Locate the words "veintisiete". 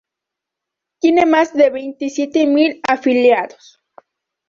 1.69-2.47